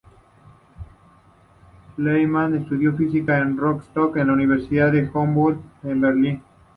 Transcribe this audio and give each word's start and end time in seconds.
Lehmann 1.97 2.57
estudió 2.57 2.91
física 2.97 3.37
en 3.37 3.55
Rostock 3.55 4.17
y 4.17 4.21
en 4.21 4.25
la 4.29 4.33
Universidad 4.33 4.95
Humboldt 5.13 5.61
de 5.83 5.93
Berlín. 5.93 6.41